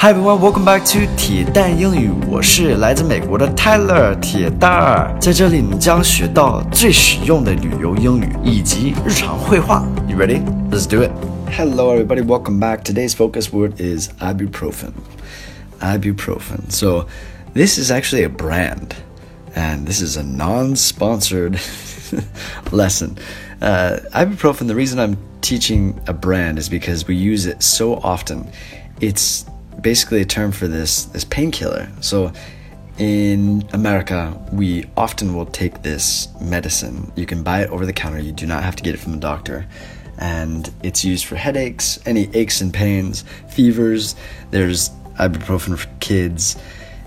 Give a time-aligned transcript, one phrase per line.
[0.00, 2.08] Hi everyone, welcome back to 铁蛋英语。
[2.28, 9.84] 我是来自美国的 Tyler 铁蛋儿，在这里你将学到最实用的旅游英语以及日常会话。
[10.06, 10.40] You ready?
[10.70, 11.10] Let's do it.
[11.50, 12.84] Hello everybody, welcome back.
[12.84, 14.92] Today's focus word is ibuprofen.
[15.80, 16.70] Ibuprofen.
[16.70, 17.08] So
[17.52, 18.94] this is actually a brand,
[19.56, 21.58] and this is a non-sponsored
[22.70, 23.18] lesson.
[23.60, 24.68] Uh, ibuprofen.
[24.68, 28.46] The reason I'm teaching a brand is because we use it so often.
[29.00, 29.44] It's
[29.81, 31.89] basically a term for this this painkiller.
[32.01, 32.31] So
[32.97, 37.11] in America, we often will take this medicine.
[37.15, 38.19] You can buy it over the counter.
[38.19, 39.65] You do not have to get it from a doctor.
[40.19, 44.15] And it's used for headaches, any aches and pains, fevers.
[44.51, 46.55] There's ibuprofen for kids.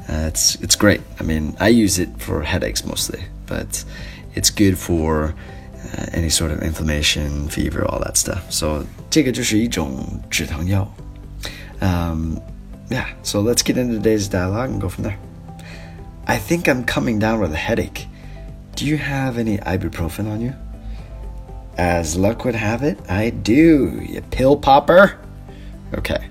[0.09, 1.01] Uh, it's it's great.
[1.21, 3.85] I mean, I use it for headaches mostly, but
[4.35, 5.35] it's good for
[5.93, 8.51] uh, any sort of inflammation, fever, all that stuff.
[8.51, 10.93] So 这个就是一种止疼药。
[11.81, 12.39] Um,
[12.91, 15.19] yeah, so let's get into today's dialogue and go from there.
[16.27, 18.07] I think I'm coming down with a headache.
[18.75, 20.55] Do you have any ibuprofen on you?
[21.79, 25.19] As luck would have it, I do, you pill popper.
[25.95, 26.29] Okay,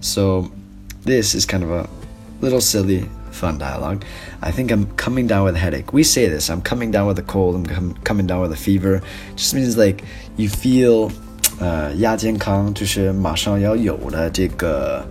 [0.00, 0.50] so
[1.04, 1.88] this is kind of a
[2.40, 4.04] little silly, fun dialogue.
[4.42, 5.92] I think I'm coming down with a headache.
[5.92, 8.56] We say this I'm coming down with a cold, I'm com- coming down with a
[8.56, 8.96] fever.
[8.96, 10.02] It just means like
[10.36, 11.12] you feel
[11.60, 15.06] 呃亚健康，就是马上要有的这个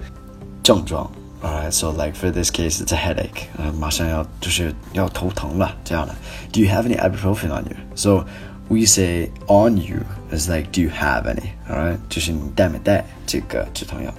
[0.64, 1.10] 症状。
[1.42, 3.48] Alright, so like for this case, it's a headache.
[3.58, 6.14] 呃，马上要就是要头疼了这样的。
[6.52, 7.78] Do you have any ibuprofen on you?
[7.96, 8.26] So
[8.68, 11.52] we say on you is like do you have any?
[11.70, 14.14] Alright，就是你带没带这个止疼药？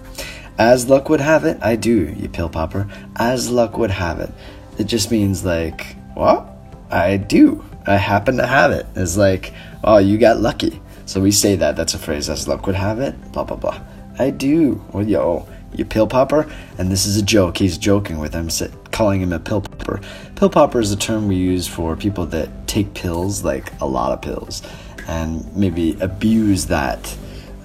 [0.56, 1.90] As luck would have it, I do.
[1.90, 2.86] You pill popper.
[3.16, 4.30] As luck would have it,
[4.78, 6.46] it just means like what?
[6.90, 7.62] I do.
[7.86, 8.86] I happen to have it.
[8.94, 9.52] It's like
[9.84, 10.80] oh, you got lucky.
[11.04, 11.76] So we say that.
[11.76, 12.28] That's a phrase.
[12.30, 13.14] As luck would have it.
[13.32, 13.78] Blah blah blah.
[14.18, 14.82] I do.
[14.92, 15.46] Well, yo
[15.77, 17.57] You pill popper, and this is a joke.
[17.57, 18.49] He's joking with him,
[18.91, 20.01] calling him a pill popper.
[20.35, 24.11] Pill popper is a term we use for people that take pills, like a lot
[24.11, 24.61] of pills,
[25.07, 27.15] and maybe abuse that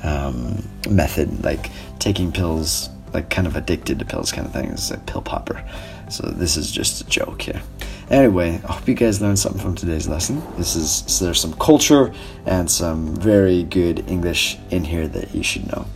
[0.03, 4.71] um, method, like taking pills, like kind of addicted to pills, kind of thing.
[4.71, 5.65] It's a pill popper.
[6.09, 7.63] So this is just a joke here.
[8.11, 10.43] Anyway, I hope you guys learned something from today's lesson.
[10.57, 12.13] This is so there's some culture
[12.45, 15.87] and some very good English in here that you should know.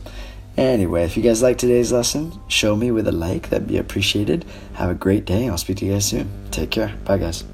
[0.57, 3.51] Anyway, if you guys like today's lesson, show me with a like.
[3.51, 4.45] That'd be appreciated.
[4.75, 5.49] Have a great day.
[5.49, 6.31] I'll speak to you guys soon.
[6.51, 6.95] Take care.
[7.05, 7.45] Bye, guys.